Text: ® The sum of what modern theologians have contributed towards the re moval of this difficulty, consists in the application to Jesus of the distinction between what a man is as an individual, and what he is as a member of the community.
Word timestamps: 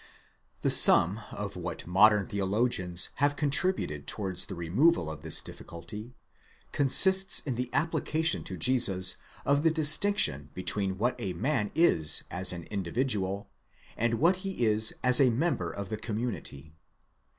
® 0.01 0.03
The 0.61 0.71
sum 0.71 1.19
of 1.31 1.55
what 1.55 1.85
modern 1.85 2.25
theologians 2.25 3.09
have 3.17 3.35
contributed 3.35 4.07
towards 4.07 4.47
the 4.47 4.55
re 4.55 4.67
moval 4.67 5.07
of 5.13 5.21
this 5.21 5.43
difficulty, 5.43 6.15
consists 6.71 7.37
in 7.41 7.53
the 7.53 7.69
application 7.71 8.43
to 8.45 8.57
Jesus 8.57 9.17
of 9.45 9.61
the 9.61 9.69
distinction 9.69 10.49
between 10.55 10.97
what 10.97 11.15
a 11.21 11.33
man 11.33 11.71
is 11.75 12.23
as 12.31 12.51
an 12.51 12.63
individual, 12.71 13.51
and 13.95 14.15
what 14.15 14.37
he 14.37 14.65
is 14.65 14.91
as 15.03 15.21
a 15.21 15.29
member 15.29 15.69
of 15.69 15.89
the 15.89 15.97
community. 15.97 16.73